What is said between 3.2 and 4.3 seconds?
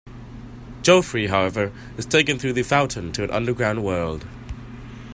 an underground world.